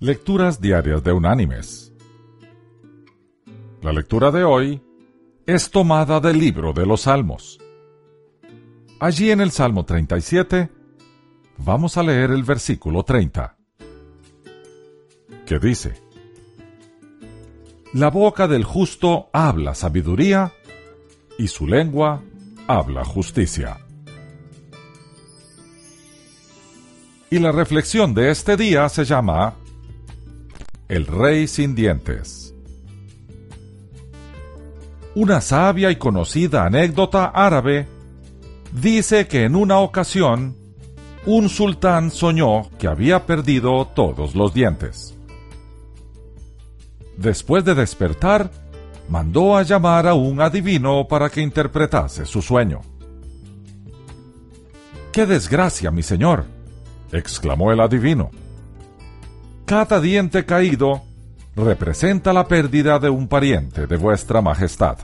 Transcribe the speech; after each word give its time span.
Lecturas 0.00 0.60
Diarias 0.60 1.02
de 1.02 1.12
Unánimes. 1.12 1.92
La 3.82 3.92
lectura 3.92 4.30
de 4.30 4.44
hoy 4.44 4.80
es 5.44 5.72
tomada 5.72 6.20
del 6.20 6.38
libro 6.38 6.72
de 6.72 6.86
los 6.86 7.00
Salmos. 7.00 7.58
Allí 9.00 9.32
en 9.32 9.40
el 9.40 9.50
Salmo 9.50 9.84
37 9.84 10.70
vamos 11.56 11.96
a 11.96 12.04
leer 12.04 12.30
el 12.30 12.44
versículo 12.44 13.02
30, 13.02 13.56
que 15.44 15.58
dice, 15.58 16.00
La 17.92 18.10
boca 18.10 18.46
del 18.46 18.62
justo 18.62 19.30
habla 19.32 19.74
sabiduría 19.74 20.52
y 21.38 21.48
su 21.48 21.66
lengua 21.66 22.22
habla 22.68 23.04
justicia. 23.04 23.78
Y 27.30 27.40
la 27.40 27.50
reflexión 27.50 28.14
de 28.14 28.30
este 28.30 28.56
día 28.56 28.88
se 28.88 29.04
llama 29.04 29.56
el 30.88 31.06
rey 31.06 31.46
sin 31.46 31.74
dientes. 31.74 32.54
Una 35.14 35.40
sabia 35.40 35.90
y 35.90 35.96
conocida 35.96 36.64
anécdota 36.64 37.26
árabe 37.26 37.86
dice 38.72 39.26
que 39.26 39.44
en 39.44 39.54
una 39.54 39.80
ocasión 39.80 40.56
un 41.26 41.48
sultán 41.50 42.10
soñó 42.10 42.70
que 42.78 42.88
había 42.88 43.26
perdido 43.26 43.86
todos 43.88 44.34
los 44.34 44.54
dientes. 44.54 45.14
Después 47.16 47.64
de 47.64 47.74
despertar, 47.74 48.50
mandó 49.08 49.56
a 49.56 49.64
llamar 49.64 50.06
a 50.06 50.14
un 50.14 50.40
adivino 50.40 51.06
para 51.06 51.28
que 51.28 51.42
interpretase 51.42 52.24
su 52.24 52.40
sueño. 52.40 52.80
¡Qué 55.12 55.26
desgracia, 55.26 55.90
mi 55.90 56.02
señor! 56.02 56.44
exclamó 57.10 57.72
el 57.72 57.80
adivino 57.80 58.30
cada 59.68 60.00
diente 60.00 60.46
caído 60.46 61.02
representa 61.54 62.32
la 62.32 62.48
pérdida 62.48 62.98
de 62.98 63.10
un 63.10 63.28
pariente 63.28 63.86
de 63.86 63.98
vuestra 63.98 64.40
majestad. 64.40 64.96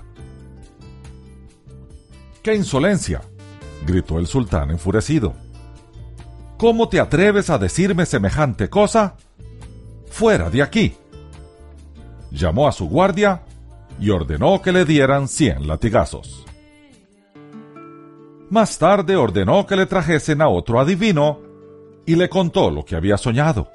¡Qué 2.42 2.54
insolencia! 2.54 3.20
gritó 3.86 4.18
el 4.18 4.26
sultán 4.26 4.70
enfurecido. 4.70 5.34
¿Cómo 6.56 6.88
te 6.88 6.98
atreves 6.98 7.50
a 7.50 7.58
decirme 7.58 8.06
semejante 8.06 8.70
cosa? 8.70 9.16
Fuera 10.06 10.48
de 10.48 10.62
aquí. 10.62 10.94
Llamó 12.30 12.66
a 12.66 12.72
su 12.72 12.88
guardia 12.88 13.42
y 14.00 14.08
ordenó 14.08 14.62
que 14.62 14.72
le 14.72 14.86
dieran 14.86 15.28
cien 15.28 15.66
latigazos. 15.66 16.46
Más 18.48 18.78
tarde 18.78 19.14
ordenó 19.14 19.66
que 19.66 19.76
le 19.76 19.84
trajesen 19.84 20.40
a 20.40 20.48
otro 20.48 20.80
adivino 20.80 21.40
y 22.06 22.16
le 22.16 22.30
contó 22.30 22.70
lo 22.70 22.82
que 22.82 22.96
había 22.96 23.18
soñado. 23.18 23.73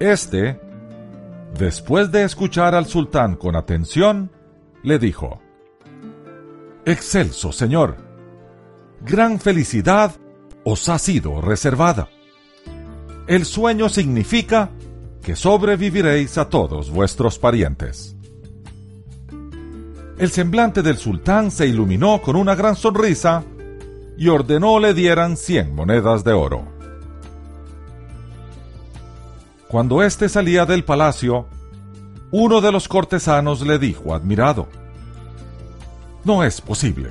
Este, 0.00 0.58
después 1.58 2.10
de 2.10 2.24
escuchar 2.24 2.74
al 2.74 2.86
sultán 2.86 3.36
con 3.36 3.54
atención, 3.54 4.32
le 4.82 4.98
dijo, 4.98 5.42
Excelso, 6.86 7.52
señor, 7.52 7.98
gran 9.02 9.38
felicidad 9.38 10.14
os 10.64 10.88
ha 10.88 10.98
sido 10.98 11.42
reservada. 11.42 12.08
El 13.26 13.44
sueño 13.44 13.90
significa 13.90 14.70
que 15.22 15.36
sobreviviréis 15.36 16.38
a 16.38 16.48
todos 16.48 16.90
vuestros 16.90 17.38
parientes. 17.38 18.16
El 20.18 20.30
semblante 20.30 20.80
del 20.80 20.96
sultán 20.96 21.50
se 21.50 21.66
iluminó 21.66 22.22
con 22.22 22.36
una 22.36 22.54
gran 22.54 22.74
sonrisa 22.74 23.44
y 24.16 24.28
ordenó 24.28 24.78
le 24.78 24.94
dieran 24.94 25.36
cien 25.36 25.74
monedas 25.74 26.24
de 26.24 26.32
oro. 26.32 26.79
Cuando 29.70 30.02
éste 30.02 30.28
salía 30.28 30.66
del 30.66 30.82
palacio, 30.82 31.46
uno 32.32 32.60
de 32.60 32.72
los 32.72 32.88
cortesanos 32.88 33.64
le 33.64 33.78
dijo 33.78 34.16
admirado, 34.16 34.66
No 36.24 36.42
es 36.42 36.60
posible. 36.60 37.10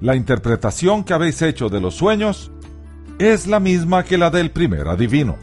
La 0.00 0.16
interpretación 0.16 1.04
que 1.04 1.12
habéis 1.14 1.40
hecho 1.42 1.68
de 1.68 1.80
los 1.80 1.94
sueños 1.94 2.50
es 3.20 3.46
la 3.46 3.60
misma 3.60 4.02
que 4.02 4.18
la 4.18 4.30
del 4.30 4.50
primer 4.50 4.88
adivino. 4.88 5.36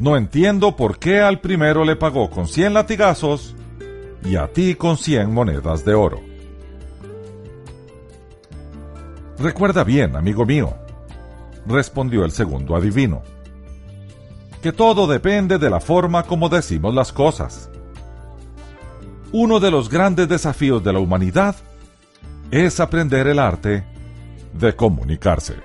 No 0.00 0.16
entiendo 0.16 0.74
por 0.74 0.98
qué 0.98 1.20
al 1.20 1.40
primero 1.40 1.84
le 1.84 1.94
pagó 1.94 2.28
con 2.28 2.48
cien 2.48 2.74
latigazos 2.74 3.54
y 4.24 4.34
a 4.34 4.48
ti 4.48 4.74
con 4.74 4.96
cien 4.96 5.32
monedas 5.32 5.84
de 5.84 5.94
oro. 5.94 6.20
Recuerda 9.38 9.84
bien, 9.84 10.16
amigo 10.16 10.44
mío, 10.44 10.74
respondió 11.64 12.24
el 12.24 12.32
segundo 12.32 12.74
adivino 12.74 13.22
que 14.62 14.72
todo 14.72 15.08
depende 15.08 15.58
de 15.58 15.68
la 15.68 15.80
forma 15.80 16.22
como 16.22 16.48
decimos 16.48 16.94
las 16.94 17.12
cosas. 17.12 17.68
Uno 19.32 19.58
de 19.58 19.72
los 19.72 19.90
grandes 19.90 20.28
desafíos 20.28 20.82
de 20.84 20.92
la 20.92 21.00
humanidad 21.00 21.56
es 22.52 22.78
aprender 22.78 23.26
el 23.26 23.40
arte 23.40 23.84
de 24.54 24.76
comunicarse. 24.76 25.56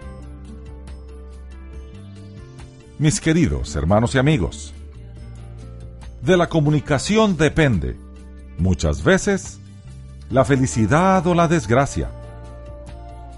Mis 2.97 3.21
queridos 3.21 3.75
hermanos 3.75 4.15
y 4.15 4.17
amigos, 4.17 4.73
de 6.23 6.35
la 6.35 6.49
comunicación 6.49 7.37
depende, 7.37 7.95
muchas 8.57 9.03
veces, 9.03 9.59
la 10.31 10.43
felicidad 10.43 11.25
o 11.27 11.35
la 11.35 11.47
desgracia, 11.47 12.09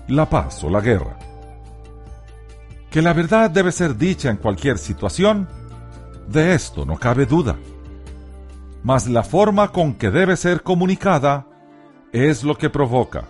la 0.08 0.30
paz 0.30 0.64
o 0.64 0.70
la 0.70 0.80
guerra 0.80 1.29
que 2.90 3.02
la 3.02 3.14
verdad 3.14 3.50
debe 3.50 3.72
ser 3.72 3.96
dicha 3.96 4.30
en 4.30 4.38
cualquier 4.38 4.78
situación, 4.78 5.48
de 6.28 6.54
esto 6.54 6.86
no 6.86 6.98
cabe 6.98 7.26
duda. 7.26 7.56
Mas 8.84 9.08
la 9.08 9.24
forma 9.24 9.72
con 9.72 9.94
que 9.94 10.10
debe 10.10 10.38
ser 10.38 10.64
comunicada 10.64 11.48
es 12.12 12.44
lo 12.44 12.56
que 12.56 12.70
provoca, 12.70 13.26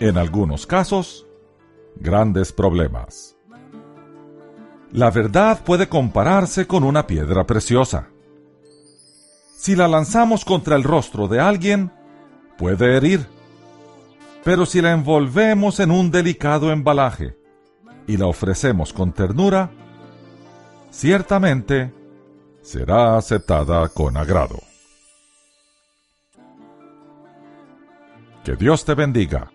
en 0.00 0.16
algunos 0.16 0.66
casos, 0.66 1.26
grandes 1.96 2.52
problemas. 2.52 3.36
La 4.92 5.10
verdad 5.10 5.60
puede 5.64 5.88
compararse 5.88 6.66
con 6.66 6.82
una 6.82 7.06
piedra 7.06 7.46
preciosa. 7.46 8.08
Si 9.56 9.76
la 9.76 9.86
lanzamos 9.86 10.44
contra 10.44 10.74
el 10.74 10.82
rostro 10.82 11.28
de 11.28 11.38
alguien, 11.38 11.92
puede 12.58 12.96
herir. 12.96 13.26
Pero 14.42 14.66
si 14.66 14.80
la 14.80 14.92
envolvemos 14.92 15.78
en 15.78 15.90
un 15.90 16.10
delicado 16.10 16.72
embalaje, 16.72 17.36
y 18.10 18.16
la 18.16 18.26
ofrecemos 18.26 18.92
con 18.92 19.12
ternura, 19.12 19.70
ciertamente 20.90 21.94
será 22.60 23.16
aceptada 23.16 23.88
con 23.88 24.16
agrado. 24.16 24.58
Que 28.42 28.56
Dios 28.56 28.84
te 28.84 28.94
bendiga. 28.94 29.52